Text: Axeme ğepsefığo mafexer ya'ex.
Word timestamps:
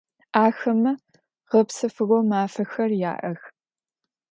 Axeme 0.43 0.91
ğepsefığo 1.51 2.19
mafexer 2.29 2.91
ya'ex. 3.01 3.41